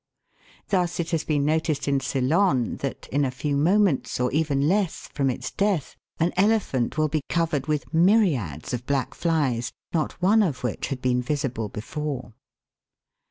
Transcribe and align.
Thus 0.69 0.99
it 0.99 1.11
has 1.11 1.23
been 1.23 1.45
noticed 1.45 1.87
in 1.87 1.99
Ceylon 1.99 2.77
that, 2.77 3.07
in 3.09 3.23
a 3.23 3.29
few 3.29 3.55
moments, 3.55 4.09
OF 4.19 4.31
SMELL. 4.31 4.31
215 4.31 4.35
or 4.35 4.41
even 4.41 4.67
less, 4.67 5.07
from 5.13 5.29
its 5.29 5.51
death, 5.51 5.95
an 6.19 6.33
elephant 6.35 6.97
will 6.97 7.07
be 7.07 7.21
covered 7.29 7.67
with 7.67 7.93
myriads 7.93 8.73
of 8.73 8.87
black 8.87 9.13
flies, 9.13 9.71
not 9.93 10.19
one 10.19 10.41
of 10.41 10.63
which 10.63 10.87
had 10.87 11.03
been 11.03 11.21
visible 11.21 11.69
before. 11.69 12.33